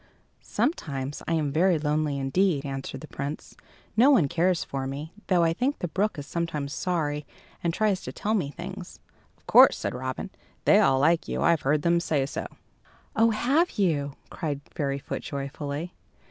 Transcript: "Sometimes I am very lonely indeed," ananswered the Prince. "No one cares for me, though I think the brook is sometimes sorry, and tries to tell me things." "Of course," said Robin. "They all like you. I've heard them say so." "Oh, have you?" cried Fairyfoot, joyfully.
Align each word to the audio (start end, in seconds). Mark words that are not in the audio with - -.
"Sometimes 0.41 1.21
I 1.27 1.33
am 1.33 1.51
very 1.51 1.77
lonely 1.77 2.17
indeed," 2.17 2.63
ananswered 2.65 3.01
the 3.01 3.07
Prince. 3.07 3.55
"No 3.95 4.09
one 4.09 4.27
cares 4.27 4.63
for 4.63 4.87
me, 4.87 5.13
though 5.27 5.43
I 5.43 5.53
think 5.53 5.77
the 5.77 5.87
brook 5.87 6.17
is 6.17 6.25
sometimes 6.25 6.73
sorry, 6.73 7.23
and 7.63 7.71
tries 7.71 8.01
to 8.01 8.11
tell 8.11 8.33
me 8.33 8.49
things." 8.49 8.99
"Of 9.37 9.45
course," 9.45 9.77
said 9.77 9.93
Robin. 9.93 10.31
"They 10.65 10.79
all 10.79 10.97
like 10.97 11.27
you. 11.27 11.43
I've 11.43 11.61
heard 11.61 11.83
them 11.83 11.99
say 11.99 12.25
so." 12.25 12.47
"Oh, 13.15 13.29
have 13.29 13.77
you?" 13.77 14.13
cried 14.31 14.61
Fairyfoot, 14.73 15.21
joyfully. 15.21 15.93